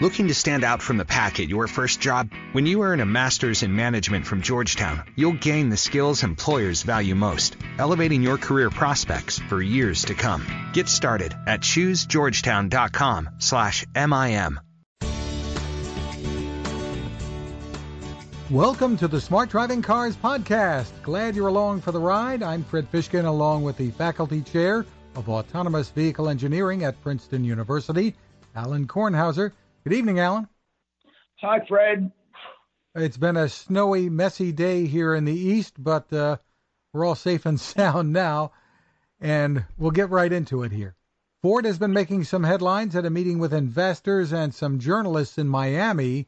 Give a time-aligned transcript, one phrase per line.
[0.00, 2.30] Looking to stand out from the pack at your first job?
[2.52, 7.14] When you earn a master's in management from Georgetown, you'll gain the skills employers value
[7.14, 10.46] most, elevating your career prospects for years to come.
[10.72, 14.60] Get started at choosegeorgetown.com/mim.
[18.50, 20.92] Welcome to the Smart Driving Cars podcast.
[21.02, 22.42] Glad you're along for the ride.
[22.42, 28.14] I'm Fred Fishkin, along with the faculty chair of autonomous vehicle engineering at Princeton University,
[28.56, 29.52] Alan Kornhauser.
[29.82, 30.46] Good evening, Alan.
[31.40, 32.12] Hi, Fred.
[32.94, 36.36] It's been a snowy, messy day here in the east, but uh,
[36.92, 38.52] we're all safe and sound now,
[39.20, 40.96] and we'll get right into it here.
[41.40, 45.48] Ford has been making some headlines at a meeting with investors and some journalists in
[45.48, 46.26] Miami,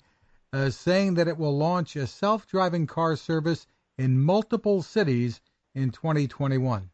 [0.55, 3.67] uh, saying that it will launch a self driving car service
[3.99, 5.43] in multiple cities
[5.75, 6.89] in 2021.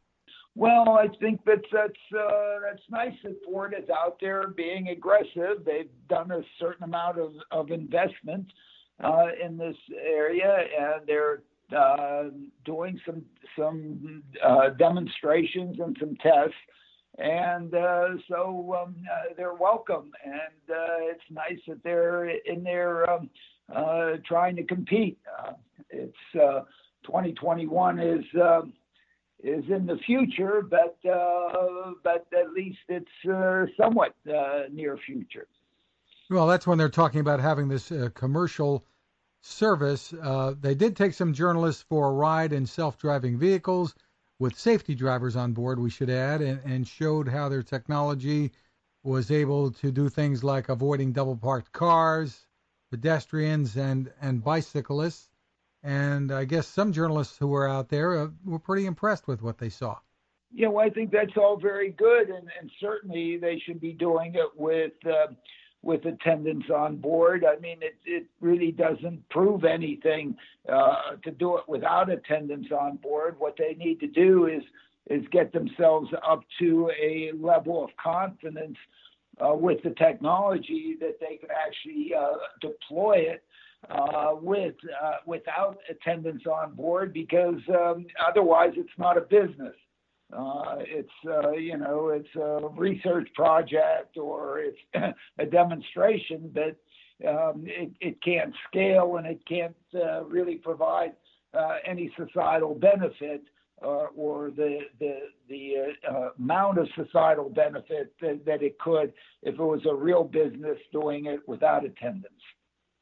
[0.55, 5.65] Well, I think that that's uh, that's nice that Ford is out there being aggressive.
[5.65, 8.53] They've done a certain amount of of investment
[9.03, 11.43] uh, in this area, and they're
[11.77, 12.25] uh,
[12.65, 13.23] doing some
[13.57, 16.55] some uh, demonstrations and some tests.
[17.19, 23.29] And uh, so um, uh, they're welcome, and it's nice that they're in there um,
[24.27, 25.19] trying to compete.
[25.91, 28.25] it's 2021 is.
[29.41, 35.47] Is in the future, but uh, but at least it's uh, somewhat uh, near future.
[36.29, 38.85] Well, that's when they're talking about having this uh, commercial
[39.41, 40.13] service.
[40.13, 43.95] Uh, they did take some journalists for a ride in self-driving vehicles
[44.41, 45.79] with safety drivers on board.
[45.79, 48.51] We should add, and, and showed how their technology
[49.05, 52.45] was able to do things like avoiding double-parked cars,
[52.91, 55.29] pedestrians, and and bicyclists
[55.83, 59.59] and I guess some journalists who were out there uh, were pretty impressed with what
[59.59, 59.99] they saw.
[60.53, 64.35] Yeah, well, I think that's all very good, and, and certainly they should be doing
[64.35, 65.33] it with uh,
[65.83, 67.45] with attendants on board.
[67.45, 70.37] I mean, it it really doesn't prove anything
[70.69, 73.37] uh, to do it without attendants on board.
[73.39, 74.63] What they need to do is
[75.11, 78.77] is get themselves up to a level of confidence
[79.41, 83.45] uh, with the technology that they can actually uh, deploy it
[83.91, 89.75] uh, with uh, without attendants on board because um, otherwise it's not a business.
[90.31, 94.79] Uh, it's uh, you know it's a research project or it's
[95.39, 96.77] a demonstration, but
[97.27, 101.13] um, it, it can't scale and it can't uh, really provide
[101.87, 103.43] any societal benefit.
[103.81, 105.95] Or the the the
[106.37, 109.13] amount of societal benefit that, that it could
[109.45, 112.43] if it was a real business doing it without attendants.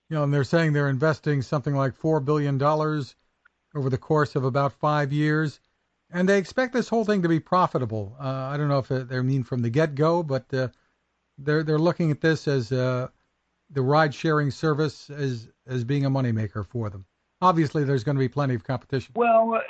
[0.08, 4.44] You know, and they're saying they're investing something like $4 billion over the course of
[4.44, 5.60] about five years.
[6.10, 8.16] And they expect this whole thing to be profitable.
[8.20, 10.68] Uh, I don't know if they mean from the get go, but uh,
[11.38, 13.08] they're, they're looking at this as uh,
[13.70, 17.04] the ride sharing service as, as being a moneymaker for them.
[17.42, 19.12] Obviously, there's going to be plenty of competition.
[19.16, 19.60] Well,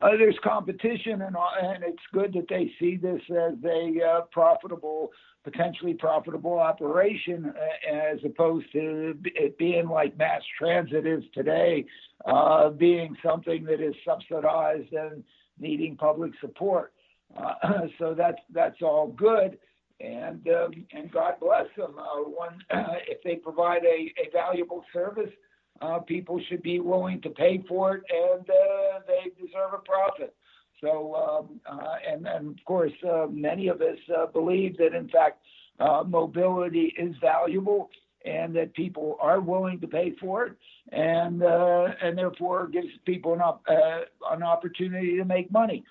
[0.00, 5.10] uh, there's competition, and, and it's good that they see this as a uh, profitable
[5.44, 11.84] potentially profitable operation uh, as opposed to it being like mass transit is today,
[12.26, 15.24] uh, being something that is subsidized and
[15.58, 16.92] needing public support.
[17.36, 17.54] Uh,
[17.98, 19.58] so that's that's all good,
[20.00, 21.94] and um, and God bless them.
[21.98, 22.62] Uh, one,
[23.08, 25.30] if they provide a, a valuable service,
[25.80, 30.34] uh, people should be willing to pay for it, and uh, they deserve a profit.
[30.80, 35.08] So, um, uh, and, and of course, uh, many of us uh, believe that, in
[35.08, 35.40] fact,
[35.80, 37.90] uh, mobility is valuable
[38.24, 40.52] and that people are willing to pay for it,
[40.90, 45.84] and and therefore gives people an, op- an opportunity to make money.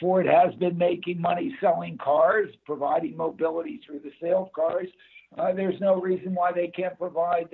[0.00, 4.88] Ford has been making money selling cars, providing mobility through the sale of cars.
[5.54, 7.48] there's no reason why they can't provide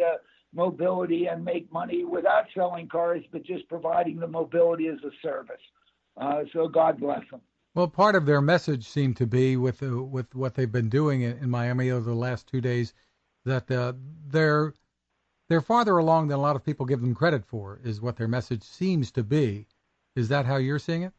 [0.54, 5.60] mobility and make money without selling cars, but just providing the mobility as a service.
[6.16, 7.40] Uh, so God bless them.
[7.74, 11.22] Well, part of their message seemed to be with uh, with what they've been doing
[11.22, 12.92] in, in, Miami over the last two days
[13.44, 13.92] that uh,
[14.26, 14.74] they're
[15.48, 17.80] they're farther along than a lot of people give them credit for.
[17.84, 19.68] Is what their message seems to be.
[20.16, 21.12] Is that how you're seeing it?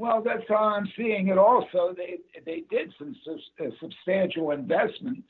[0.00, 1.36] Well, that's how I'm seeing it.
[1.36, 5.22] Also, they they did some uh, substantial investment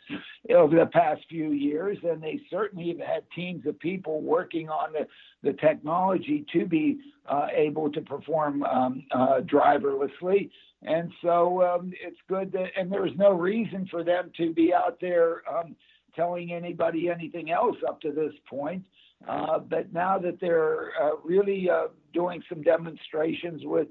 [0.48, 4.92] over the past few years, and they certainly have had teams of people working on
[4.92, 5.08] the,
[5.42, 10.50] the technology to be uh, able to perform um, uh, driverlessly.
[10.82, 14.98] And so um, it's good that, and there's no reason for them to be out
[15.00, 15.74] there um,
[16.14, 18.84] telling anybody anything else up to this point.
[19.28, 23.88] Uh, but now that they're uh, really uh, doing some demonstrations with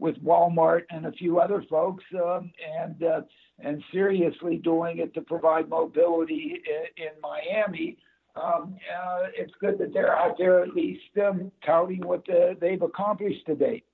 [0.00, 3.20] with Walmart and a few other folks, um, and uh,
[3.60, 7.98] and seriously doing it to provide mobility in, in Miami,
[8.34, 12.80] um, uh, it's good that they're out there at least um, touting what the, they've
[12.80, 13.84] accomplished to date.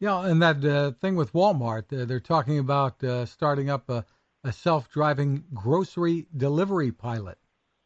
[0.00, 4.04] Yeah, and that uh, thing with Walmart, uh, they're talking about uh, starting up a,
[4.42, 7.38] a self-driving grocery delivery pilot.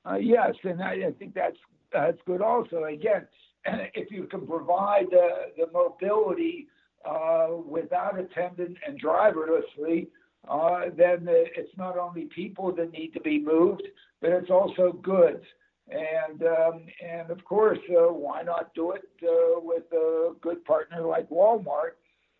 [0.09, 1.59] Uh, yes, and I, I think that's
[1.93, 2.41] that's good.
[2.41, 3.27] Also, again,
[3.95, 6.69] if you can provide the, the mobility
[7.05, 10.09] uh, without attendant and driverlessly,
[10.49, 13.83] uh, then it's not only people that need to be moved,
[14.21, 15.45] but it's also goods.
[15.91, 21.03] And um, and of course, uh, why not do it uh, with a good partner
[21.03, 21.93] like Walmart?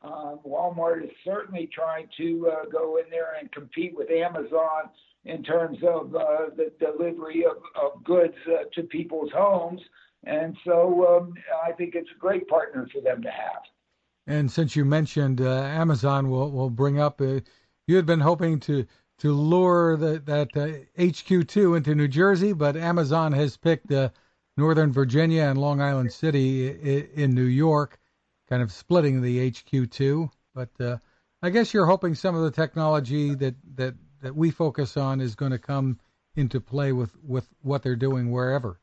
[0.03, 4.91] Uh, Walmart is certainly trying to uh, go in there and compete with Amazon
[5.25, 8.35] in terms of uh, the delivery of, of goods
[8.75, 9.81] to people's homes.
[10.25, 11.35] And so um,
[11.67, 13.63] I think it's a great partner for them to have.
[14.29, 17.41] And since you mentioned uh, Amazon, we'll, we'll bring up uh,
[17.87, 18.87] you had been hoping to
[19.21, 24.11] to lure the, that uh, HQ2 into New Jersey, but Amazon has picked uh,
[24.57, 27.99] Northern Virginia and Long Island City in New York,
[28.49, 30.31] kind of splitting the HQ2.
[30.55, 30.99] But uh,
[31.43, 35.35] I guess you're hoping some of the technology that, that, that we focus on is
[35.35, 35.99] going to come
[36.37, 38.79] into play with, with what they're doing wherever.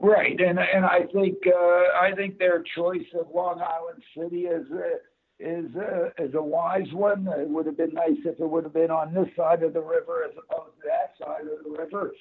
[0.00, 4.64] Right, and and I think uh, I think their choice of Long Island City is
[4.70, 4.98] uh,
[5.40, 7.26] is uh, is a wise one.
[7.36, 9.80] It would have been nice if it would have been on this side of the
[9.80, 12.12] river as opposed to that side of the river.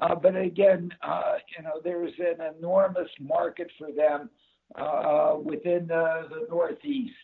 [0.00, 4.30] Uh, but again, uh, you know, there's an enormous market for them
[4.76, 7.14] uh, within the, the Northeast,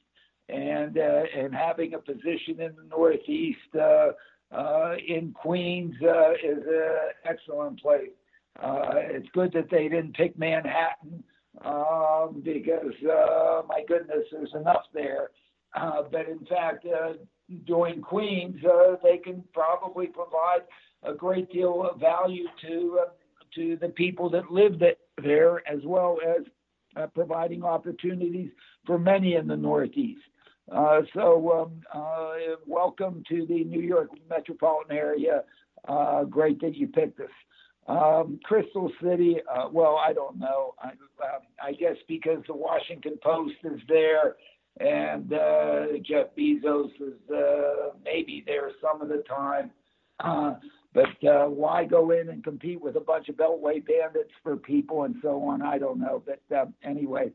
[0.48, 4.10] and uh, and having a position in the Northeast uh,
[4.52, 8.10] uh, in Queens uh, is an excellent place.
[8.62, 11.22] Uh, it's good that they didn't pick Manhattan
[11.64, 15.30] um, because uh, my goodness, there's enough there.
[15.74, 17.12] Uh, but in fact, uh,
[17.66, 20.62] doing Queens, uh, they can probably provide
[21.02, 23.10] a great deal of value to uh,
[23.54, 24.80] to the people that live
[25.22, 26.44] there, as well as
[26.96, 28.50] uh, providing opportunities
[28.86, 30.20] for many in the Northeast.
[30.70, 35.42] Uh, so, um, uh, welcome to the New York metropolitan area.
[35.88, 37.26] Uh, great that you picked us.
[37.90, 40.75] Um, Crystal City, uh, well, I don't know.
[40.81, 40.90] I,
[41.25, 44.37] uh, I guess because the Washington Post is there
[44.78, 49.72] and uh, Jeff Bezos is uh, maybe there some of the time.
[50.20, 50.54] Uh,
[50.94, 55.02] but uh, why go in and compete with a bunch of Beltway bandits for people
[55.04, 55.60] and so on?
[55.60, 56.22] I don't know.
[56.25, 57.32] But uh, anyway,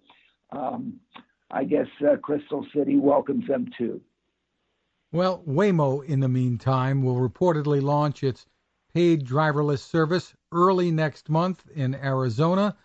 [0.52, 1.02] um,
[1.52, 4.00] I guess uh, Crystal City welcomes them too.
[5.12, 8.46] Well, Waymo, in the meantime, will reportedly launch its
[8.94, 12.76] paid driverless service early next month in Arizona.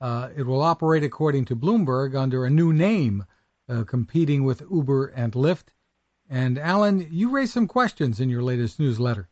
[0.00, 3.24] Uh, it will operate, according to Bloomberg, under a new name,
[3.68, 5.68] uh, competing with Uber and Lyft.
[6.28, 9.28] And Alan, you raised some questions in your latest newsletter.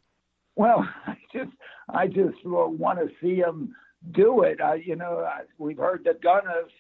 [0.57, 1.51] Well, I just
[1.89, 3.75] I just want to see them
[4.13, 4.61] do it.
[4.61, 6.71] I, you know, I, we've heard the gunners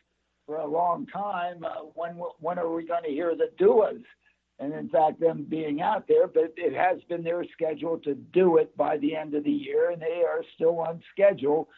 [0.46, 1.64] for a long time.
[1.64, 4.02] Uh, when when are we going to hear the doers?
[4.58, 8.58] And in fact them being out there, but it has been their schedule to do
[8.58, 11.68] it by the end of the year, and they are still on schedule.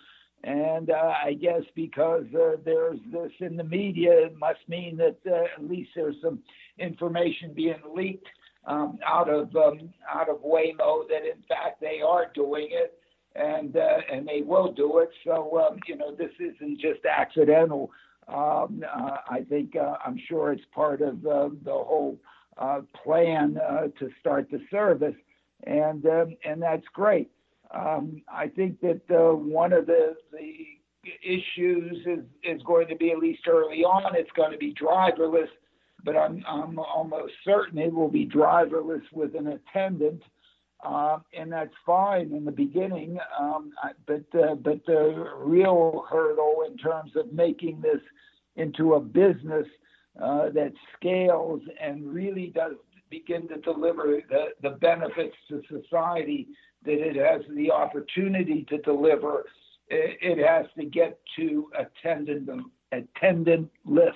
[0.44, 5.16] And uh, I guess because uh, there's this in the media, it must mean that
[5.26, 6.40] uh, at least there's some
[6.78, 8.28] information being leaked
[8.66, 12.98] um, out of um, out of Waymo that in fact they are doing it,
[13.34, 15.10] and uh, and they will do it.
[15.24, 17.90] So um, you know this isn't just accidental.
[18.28, 22.18] Um, uh, I think uh, I'm sure it's part of uh, the whole
[23.04, 25.14] plan uh, to start the service,
[25.64, 27.30] and um, and that's great.
[27.72, 30.66] Um, I think that uh, one of the the
[31.22, 34.16] issues is is going to be at least early on.
[34.16, 35.48] It's going to be driverless,
[36.04, 40.22] but I'm I'm almost certain it will be driverless with an attendant.
[40.84, 43.18] Um, and that's fine in the beginning.
[43.40, 43.72] Um,
[44.06, 48.00] but uh, but the real hurdle in terms of making this
[48.56, 49.66] into a business
[50.22, 52.72] uh, that scales and really does
[53.10, 56.48] begin to deliver the, the benefits to society
[56.84, 59.44] that it has the opportunity to deliver,
[59.88, 62.48] it, it has to get to attendant
[62.94, 64.14] attendantless.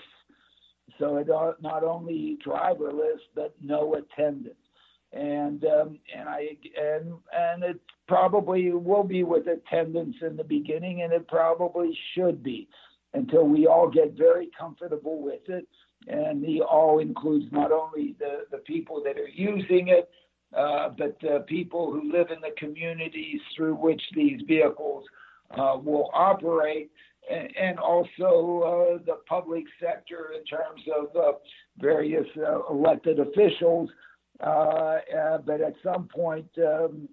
[0.99, 4.57] So it not only driverless but no attendant.
[5.13, 11.03] And um, and I and and it probably will be with attendants in the beginning,
[11.03, 12.69] and it probably should be
[13.15, 15.67] until we all get very comfortable with it
[16.09, 20.09] and the all includes not only the, the people that are using it,
[20.57, 25.05] uh, but uh, people who live in the communities through which these vehicles
[25.57, 26.91] uh, will operate,
[27.31, 31.33] and, and also uh, the public sector in terms of uh,
[31.79, 33.91] various uh, elected officials.
[34.41, 37.09] but at some point, um,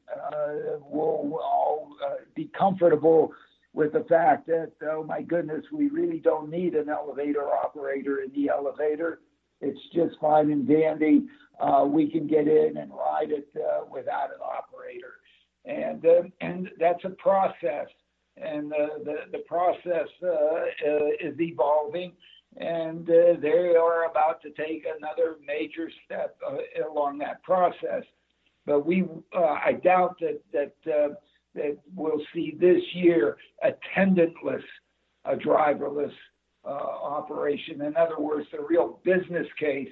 [0.90, 1.90] we'll all
[2.36, 3.32] be comfortable
[3.78, 8.32] with the fact that, oh my goodness, we really don't need an elevator operator in
[8.34, 9.20] the elevator.
[9.62, 11.28] It's just fine and dandy.
[11.60, 15.20] Uh, we can get in and ride it uh, without an operator,
[15.66, 17.88] and uh, and that's a process,
[18.36, 22.14] and uh, the the process uh, uh, is evolving,
[22.58, 26.36] and they are about to take another major step
[26.92, 28.04] along that process.
[28.66, 31.18] But we, I doubt that that
[31.58, 34.64] that we'll see this year attendantless,
[35.26, 36.14] a driverless
[36.66, 37.82] uh, operation.
[37.82, 39.90] In other words, the real business case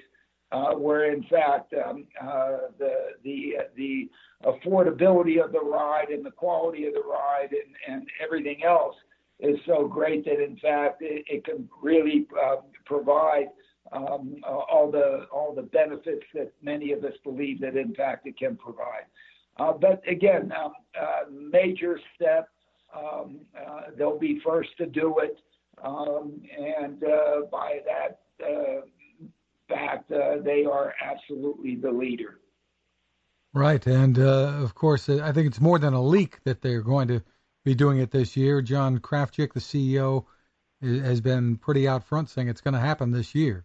[0.52, 2.92] uh, where in fact um, uh, the
[3.24, 4.08] the the
[4.44, 8.94] affordability of the ride and the quality of the ride and, and everything else
[9.40, 13.46] is so great that in fact it, it can really uh, provide
[13.92, 18.26] um, uh, all the all the benefits that many of us believe that in fact
[18.26, 19.04] it can provide.
[19.58, 22.48] Uh, but again, um, uh, major step.
[22.94, 25.38] Um, uh, they'll be first to do it,
[25.82, 27.00] um, and
[27.50, 28.20] by that
[29.68, 32.38] fact, they are absolutely the leader.
[33.52, 37.22] Right, and of course, I think it's more than a leak that they're going to
[37.64, 38.62] be doing it this year.
[38.62, 40.24] John Krafcik, the CEO,
[40.80, 43.64] has been pretty out front saying it's going to happen this year.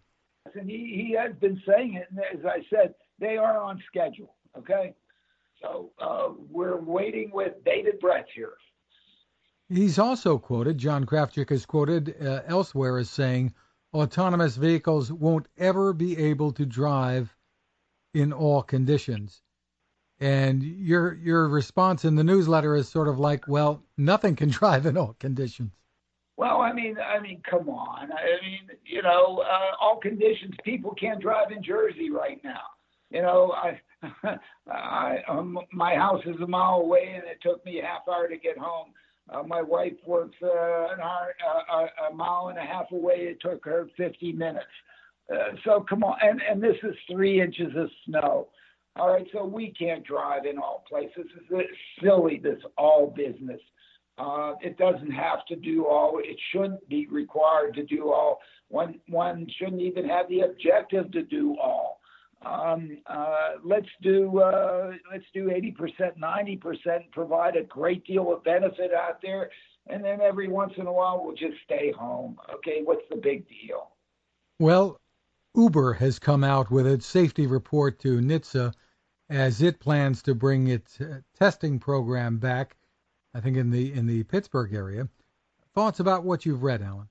[0.54, 4.34] And he, he has been saying it, and as I said, they are on schedule.
[4.58, 4.94] Okay,
[5.62, 8.54] so uh, we're waiting with bated breath here.
[9.68, 13.54] He's also quoted, John Krafcik is quoted uh, elsewhere as saying,
[13.94, 17.34] autonomous vehicles won't ever be able to drive
[18.12, 19.42] in all conditions.
[20.20, 24.86] And your your response in the newsletter is sort of like, well, nothing can drive
[24.86, 25.72] in all conditions.
[26.36, 28.10] Well, I mean, I mean, come on.
[28.12, 30.54] I mean, you know, uh, all conditions.
[30.64, 32.62] People can't drive in Jersey right now.
[33.10, 33.80] You know, I
[34.68, 38.28] I, um, my house is a mile away, and it took me a half hour
[38.28, 38.88] to get home.
[39.30, 41.34] Uh, my wife works uh, an hour,
[41.70, 43.14] uh, a mile and a half away.
[43.14, 44.66] It took her 50 minutes.
[45.32, 48.48] Uh, so come on, and and this is three inches of snow.
[48.96, 51.26] All right, so we can't drive in all places.
[51.50, 51.70] It's
[52.02, 53.60] silly, this all business.
[54.18, 56.18] Uh, it doesn't have to do all.
[56.22, 58.40] It shouldn't be required to do all.
[58.68, 62.00] One one shouldn't even have the objective to do all.
[62.44, 68.92] Um, uh, let's do uh, let's do 80%, 90%, provide a great deal of benefit
[68.92, 69.50] out there,
[69.88, 72.38] and then every once in a while we'll just stay home.
[72.54, 73.90] Okay, what's the big deal?
[74.58, 75.00] Well,
[75.54, 78.72] Uber has come out with its safety report to NHTSA
[79.30, 82.76] as it plans to bring its uh, testing program back.
[83.34, 85.08] I think in the in the Pittsburgh area.
[85.74, 87.08] Thoughts about what you've read, Alan?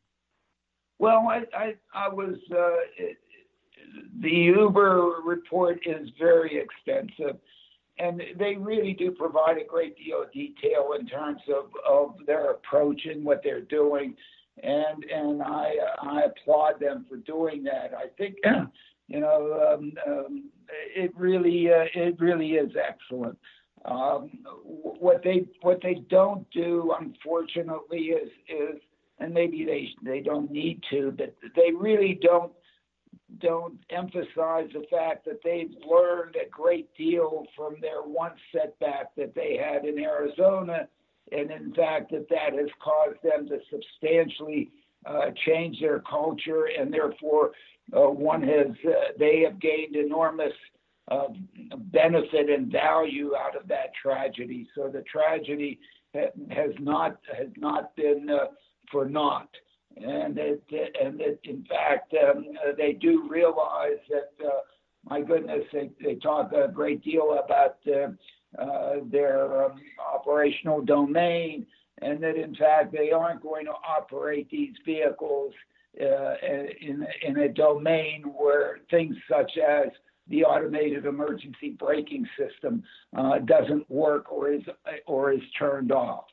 [0.99, 2.75] Well, I I, I was uh,
[4.21, 7.37] the Uber report is very extensive,
[7.97, 12.51] and they really do provide a great deal of detail in terms of, of their
[12.51, 14.15] approach and what they're doing,
[14.63, 17.93] and and I I applaud them for doing that.
[17.97, 18.35] I think
[19.07, 23.37] you know um, um, it really uh, it really is excellent.
[23.85, 24.29] Um,
[24.63, 28.81] what they what they don't do, unfortunately, is is
[29.19, 32.51] and maybe they they don't need to, but they really don't
[33.39, 39.33] don't emphasize the fact that they've learned a great deal from their one setback that
[39.35, 40.87] they had in Arizona,
[41.31, 44.71] and in fact that that has caused them to substantially
[45.05, 47.51] uh, change their culture, and therefore
[47.95, 50.53] uh, one has uh, they have gained enormous
[51.09, 51.27] uh,
[51.91, 54.67] benefit and value out of that tragedy.
[54.75, 55.79] So the tragedy
[56.13, 58.47] has not has not been uh,
[58.91, 59.49] for naught
[59.97, 60.59] and that
[61.01, 62.45] and that in fact um,
[62.77, 64.59] they do realize that uh,
[65.09, 69.79] my goodness they, they talk a great deal about uh, uh, their um,
[70.13, 71.65] operational domain
[72.01, 75.53] and that in fact they aren't going to operate these vehicles
[75.99, 76.35] uh,
[76.81, 79.89] in in a domain where things such as
[80.27, 82.83] the automated emergency braking system
[83.17, 84.61] uh, doesn't work or is
[85.05, 86.25] or is turned off.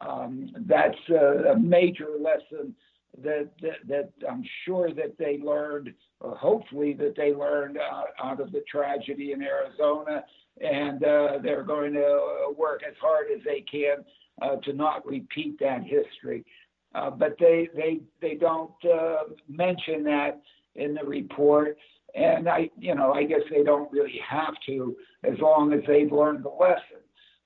[0.00, 2.74] Um, that's a, a major lesson
[3.22, 8.40] that, that, that I'm sure that they learned, or hopefully that they learned out, out
[8.40, 10.24] of the tragedy in Arizona,
[10.60, 14.04] and uh, they're going to work as hard as they can
[14.40, 16.44] uh, to not repeat that history.
[16.94, 20.42] Uh, but they they they don't uh, mention that
[20.74, 21.78] in the report,
[22.14, 26.12] and I you know I guess they don't really have to as long as they've
[26.12, 27.01] learned the lesson.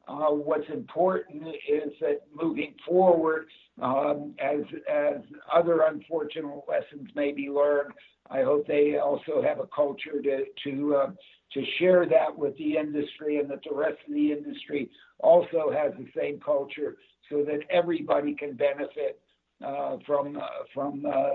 [0.09, 3.47] Uh, what's important is that moving forward,
[3.83, 5.17] um, as as
[5.53, 7.93] other unfortunate lessons may be learned,
[8.31, 11.11] I hope they also have a culture to to uh,
[11.55, 15.93] to share that with the industry, and that the rest of the industry also has
[15.99, 16.97] the same culture,
[17.29, 19.21] so that everybody can benefit
[19.65, 20.41] uh, from uh,
[20.73, 21.31] from uh,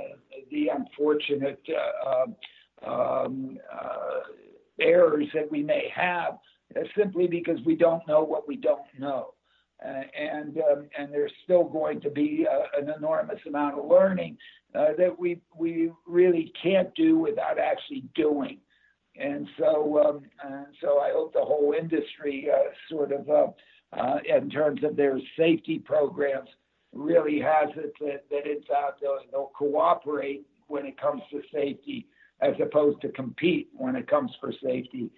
[0.49, 1.61] the unfortunate
[2.07, 4.19] uh, um, uh,
[4.79, 6.37] errors that we may have,
[6.75, 9.33] Uh, simply because we don't know what we don't know.
[9.83, 14.37] Uh, and um, and there's still going to be uh, an enormous amount of learning
[14.73, 18.59] that we we really can't do without actually doing.
[19.17, 22.47] And so, um, and so I hope the whole industry
[22.89, 26.47] sort of uh, in terms of their safety programs
[26.93, 32.07] really has it that, that in fact they'll, they'll cooperate when it comes to safety
[32.41, 35.09] as opposed to compete when it comes for safety.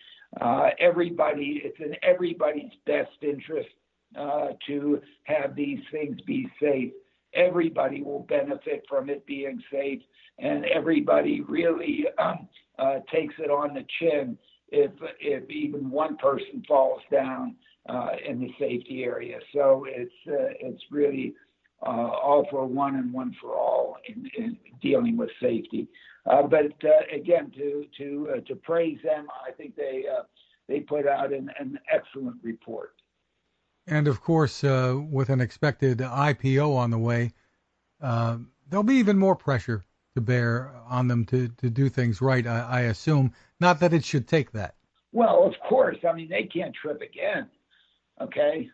[0.41, 3.69] Uh, everybody, it's in everybody's best interest
[4.17, 6.91] uh, to have these things be safe.
[7.33, 10.01] Everybody will benefit from it being safe,
[10.39, 12.47] and everybody really um,
[12.77, 14.37] uh, takes it on the chin
[14.69, 17.55] if if even one person falls down
[17.89, 19.39] uh, in the safety area.
[19.53, 21.33] So it's uh, it's really
[21.85, 25.87] uh, all for one and one for all in, in dealing with safety.
[26.25, 30.05] Uh, but uh, again, to to uh, to praise them, I think they
[30.67, 32.93] they put out an, an excellent report.
[33.87, 37.33] And of course, with an expected IPO on the way,
[37.99, 39.83] there'll be even more pressure
[40.15, 43.33] to bear on them to, to do things right, I, I assume.
[43.59, 44.75] Not that it should take that.
[45.11, 45.97] Well, of course.
[46.07, 47.49] I mean, they can't trip again
[48.21, 48.69] okay?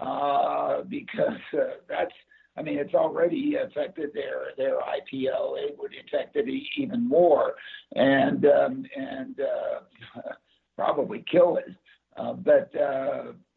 [0.00, 2.12] Uh, because uh, that's,
[2.56, 5.58] I mean, it's already affected their their IPO.
[5.58, 6.46] It would affect it
[6.76, 7.54] even more,
[7.94, 10.20] and um, and uh,
[10.76, 11.74] probably kill it.
[12.16, 13.32] Uh, but uh,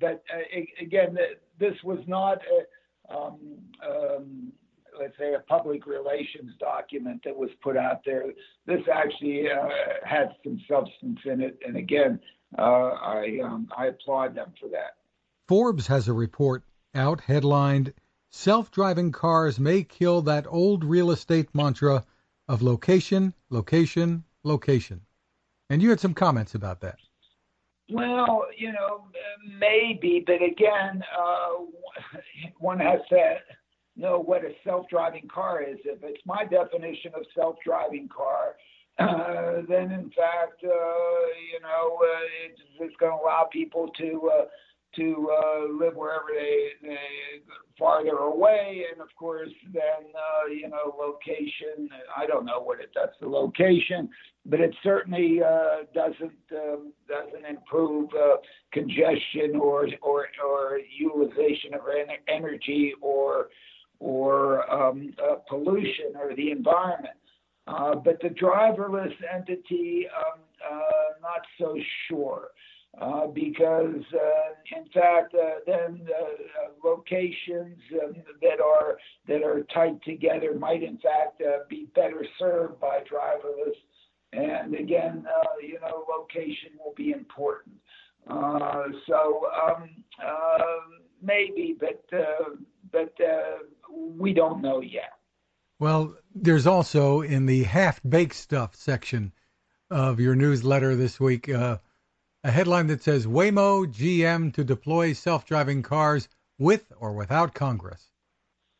[0.00, 1.16] but uh, again,
[1.58, 2.38] this was not.
[2.38, 3.38] A, um,
[3.88, 4.52] um,
[4.98, 8.24] let's say a public relations document that was put out there.
[8.66, 9.68] This actually uh,
[10.04, 12.20] had some substance in it, and again,
[12.58, 14.96] uh, I um, I applaud them for that.
[15.48, 17.92] Forbes has a report out headlined
[18.36, 22.04] "Self-driving cars may kill that old real estate mantra
[22.46, 25.00] of location, location, location."
[25.70, 26.98] And you had some comments about that.
[27.90, 29.06] Well, you know,
[29.58, 31.64] maybe, but again, uh,
[32.58, 33.36] one has to
[33.96, 35.78] know what a self-driving car is.
[35.84, 38.56] If it's my definition of self-driving car,
[38.98, 44.30] uh, then in fact, uh, you know, uh, it's, it's going to allow people to
[44.34, 44.44] uh,
[44.94, 46.96] to uh, live wherever they, they
[47.78, 49.82] farther away, and of course, then
[50.14, 51.88] uh, you know, location.
[52.16, 54.08] I don't know what it does to location,
[54.46, 58.36] but it certainly uh, doesn't um, doesn't improve uh,
[58.72, 61.80] congestion or or or utilization of
[62.28, 63.48] energy or
[63.98, 67.16] or um, uh, pollution or the environment.
[67.66, 70.78] Uh, but the driverless entity, um, uh,
[71.20, 71.76] not so
[72.08, 72.48] sure.
[72.98, 78.96] Uh, because uh, in fact uh, then uh, locations um, that are
[79.28, 83.76] that are tight together might in fact uh, be better served by driverless
[84.32, 85.26] and again
[85.60, 87.74] you know location will be important.
[89.06, 89.90] So um,
[91.20, 92.02] maybe but
[92.90, 93.14] but
[93.90, 95.12] we don't know yet.
[95.78, 99.32] Well, there's also in the half baked stuff section
[99.90, 101.76] of your newsletter this week uh,
[102.46, 106.28] a headline that says Waymo GM to deploy self driving cars
[106.58, 108.12] with or without Congress.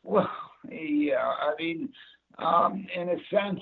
[0.03, 0.31] Well,
[0.71, 1.89] yeah, I mean,
[2.39, 3.59] um, in a sense,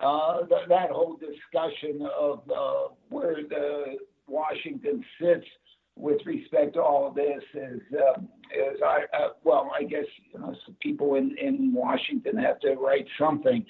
[0.00, 5.46] uh, th- that whole discussion of uh, where the Washington sits
[5.94, 7.80] with respect to all this is,
[8.16, 12.76] um, is I, uh, well, I guess you know, people in, in Washington have to
[12.76, 13.66] write something.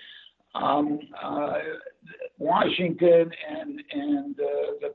[0.54, 1.58] Um, uh,
[2.38, 4.37] Washington and and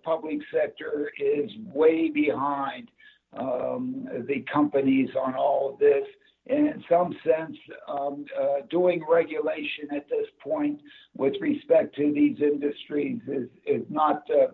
[0.09, 2.89] public sector is way behind
[3.37, 6.07] um, the companies on all of this.
[6.47, 7.55] And in some sense,
[7.87, 10.81] um, uh, doing regulation at this point
[11.15, 14.47] with respect to these industries is, is not uh,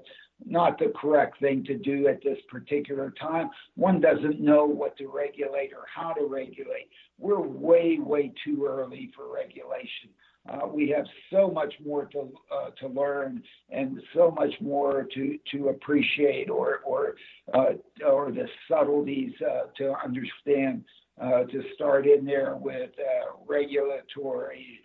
[0.46, 3.50] not the correct thing to do at this particular time.
[3.76, 6.90] One doesn't know what to regulate or how to regulate.
[7.18, 10.10] We're way, way too early for regulation.
[10.48, 15.40] Uh, we have so much more to uh, to learn and so much more to
[15.52, 17.16] to appreciate or or
[17.54, 17.74] uh,
[18.06, 20.84] or the subtleties uh, to understand.
[21.22, 24.82] Uh, to start in there with uh, regulatory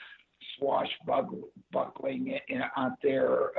[0.57, 2.39] swashbuckling
[2.77, 3.51] out there,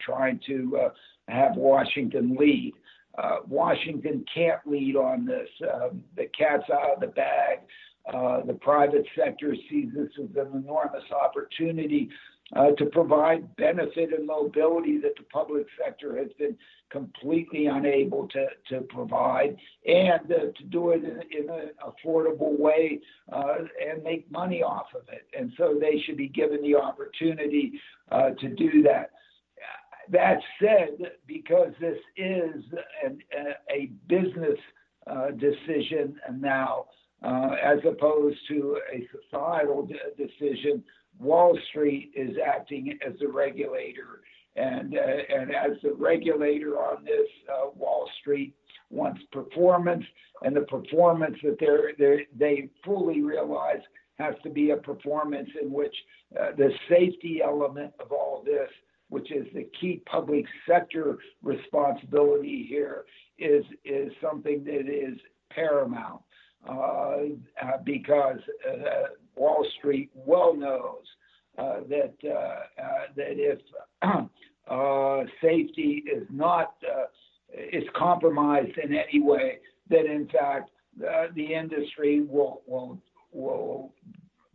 [0.00, 0.78] trying to
[1.26, 2.72] have Washington lead.
[3.48, 5.48] Washington can't lead on this.
[5.74, 7.58] Um, the cat's out of the bag.
[8.12, 12.08] Uh, the private sector sees this as an enormous opportunity
[12.56, 16.56] uh, to provide benefit and mobility that the public sector has been
[16.90, 22.98] completely unable to, to provide, and uh, to do it in, in an affordable way
[23.32, 25.28] uh, and make money off of it.
[25.38, 29.10] And so they should be given the opportunity uh, to do that.
[30.10, 32.64] That said, because this is
[33.04, 33.20] an,
[33.72, 34.58] a business
[35.06, 36.86] uh, decision now,
[37.22, 40.82] uh, as opposed to a societal de- decision,
[41.18, 44.22] Wall Street is acting as the regulator.
[44.56, 48.54] And, uh, and as the regulator on this, uh, Wall Street
[48.90, 50.04] wants performance,
[50.42, 53.80] and the performance that they're, they're, they fully realize
[54.18, 55.94] has to be a performance in which
[56.38, 58.68] uh, the safety element of all this,
[59.08, 63.04] which is the key public sector responsibility here,
[63.38, 65.18] is is something that is
[65.50, 66.20] paramount
[67.84, 71.04] because uh, Wall Street well knows
[71.58, 73.58] uh, that uh, uh, that if
[75.42, 76.74] safety is not
[77.72, 82.98] is compromised in any way, that in fact the industry will will
[83.32, 83.92] will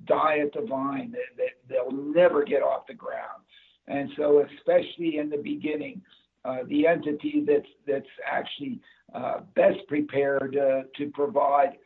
[0.05, 1.11] die at the vine.
[1.37, 3.41] That, they'll never get off the ground.
[3.87, 6.01] And so, especially in the beginning,
[6.43, 8.79] uh, the entity that's that's actually
[9.13, 11.84] uh, best prepared uh, to provide uh,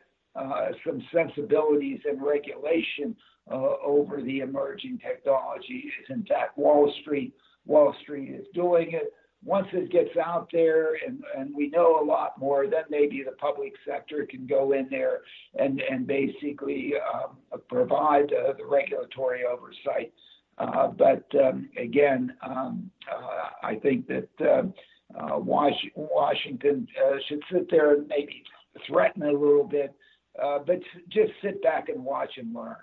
[0.84, 3.16] some sensibilities and regulation
[3.50, 7.34] uh, over the emerging technology is in fact Wall Street.
[7.66, 9.12] Wall Street is doing it.
[9.42, 13.32] Once it gets out there and, and we know a lot more, then maybe the
[13.32, 15.20] public sector can go in there
[15.58, 17.36] and, and basically um,
[17.68, 20.12] provide uh, the regulatory oversight.
[20.58, 24.74] Uh, but um, again, um, uh, I think that um,
[25.18, 28.44] uh, Washington uh, should sit there and maybe
[28.86, 29.94] threaten a little bit,
[30.42, 32.76] uh, but just sit back and watch and learn.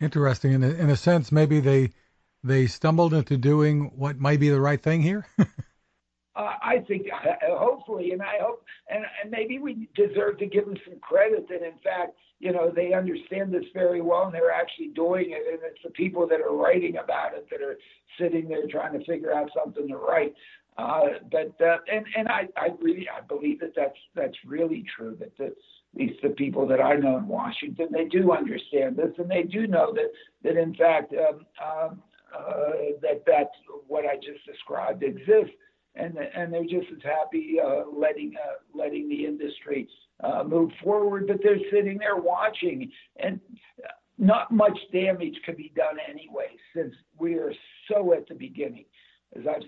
[0.00, 0.52] Interesting.
[0.52, 1.90] In a, in a sense, maybe they
[2.42, 5.26] they stumbled into doing what might be the right thing here.
[5.38, 5.44] uh,
[6.34, 7.06] I think,
[7.42, 11.62] hopefully, and I hope, and, and maybe we deserve to give them some credit that,
[11.62, 15.42] in fact, you know, they understand this very well and they're actually doing it.
[15.52, 17.76] And it's the people that are writing about it that are
[18.18, 20.34] sitting there trying to figure out something to write.
[20.78, 25.14] Uh, but uh, and and I, I really I believe that that's that's really true
[25.20, 25.52] that the
[25.94, 29.42] at least the people that I know in Washington, they do understand this, and they
[29.42, 30.10] do know that
[30.44, 32.02] that in fact um, um,
[32.36, 32.72] uh,
[33.02, 33.54] that that's
[33.88, 35.54] what I just described exists,
[35.96, 39.88] and and they're just as happy uh, letting uh, letting the industry
[40.22, 43.40] uh, move forward, but they're sitting there watching, and
[44.18, 47.52] not much damage can be done anyway, since we are
[47.90, 48.84] so at the beginning.
[49.36, 49.62] As I've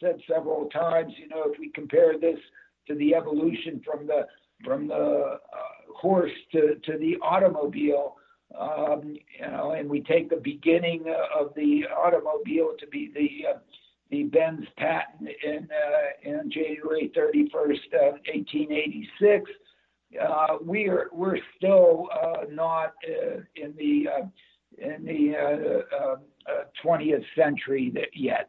[0.00, 2.38] said several times, you know, if we compare this
[2.88, 4.26] to the evolution from the
[4.62, 5.36] from the uh,
[5.96, 8.16] horse to, to the automobile,
[8.58, 11.04] um, you know, and we take the beginning
[11.38, 13.58] of the automobile to be the uh,
[14.10, 19.50] the Benz patent in uh, in January 31st, uh, 1886.
[20.22, 24.06] Uh, we are we're still uh, not uh, in the
[24.78, 26.12] in the uh,
[26.50, 28.48] uh, 20th century yet.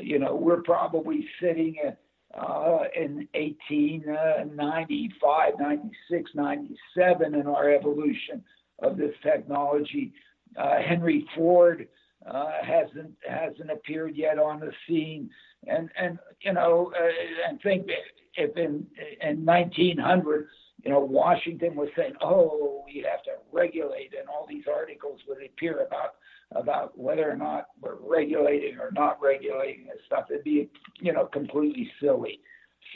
[0.00, 1.98] You know, we're probably sitting at
[2.36, 8.42] uh, in 1895, 96, 97 in our evolution
[8.82, 10.12] of this technology.
[10.56, 11.88] Uh, Henry Ford
[12.26, 15.28] uh, hasn't hasn't appeared yet on the scene,
[15.66, 17.88] and and you know, uh, and think
[18.36, 18.86] if in
[19.20, 20.46] in 1900,
[20.84, 25.38] you know, Washington was saying, oh, we have to regulate, and all these articles would
[25.44, 26.14] appear about
[26.54, 30.26] about whether or not we're regulating or not regulating this stuff.
[30.30, 32.40] It'd be, you know, completely silly.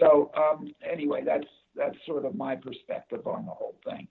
[0.01, 4.09] So um, anyway, that's that's sort of my perspective on the whole thing.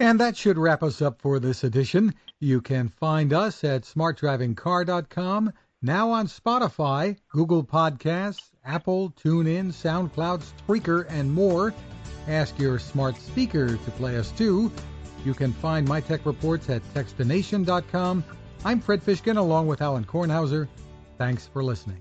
[0.00, 2.14] And that should wrap us up for this edition.
[2.40, 5.52] You can find us at smartdrivingcar.com,
[5.82, 11.72] now on Spotify, Google Podcasts, Apple, TuneIn, SoundCloud, Spreaker, and more.
[12.26, 14.72] Ask your smart speaker to play us too.
[15.24, 18.24] You can find my tech reports at techstination.com
[18.66, 20.68] I'm Fred Fishkin along with Alan Kornhauser.
[21.18, 21.98] Thanks for listening.